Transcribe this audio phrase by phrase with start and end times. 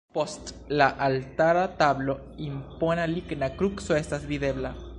[0.17, 0.47] Post
[0.79, 2.15] la altara tablo
[2.47, 4.73] impona ligna kruco estas videbla.